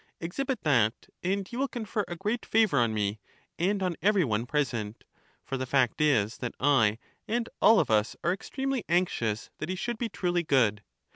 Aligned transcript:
Exhibit 0.19 0.61
that, 0.63 1.09
and 1.21 1.51
you 1.51 1.59
will 1.59 1.67
confer 1.67 2.03
a 2.07 2.15
great 2.15 2.43
favor 2.43 2.79
on 2.79 2.91
me 2.91 3.19
and 3.59 3.83
on 3.83 3.95
every 4.01 4.23
one 4.23 4.47
present; 4.47 5.03
for 5.43 5.57
the 5.57 5.67
fact 5.67 6.01
is 6.01 6.39
that 6.39 6.55
I 6.59 6.97
and 7.27 7.47
all 7.61 7.79
of 7.79 7.91
us 7.91 8.15
are 8.23 8.31
ex 8.31 8.49
tremely 8.49 8.81
anxious 8.89 9.51
that 9.59 9.69
he 9.69 9.75
should 9.75 9.99
be 9.99 10.09
truly 10.09 10.41
good. 10.41 10.81